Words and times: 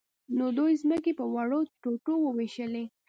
نو 0.37 0.45
دوی 0.57 0.73
ځمکې 0.83 1.11
په 1.19 1.25
وړو 1.33 1.59
ټوټو 1.81 2.15
وویشلې. 2.21 2.85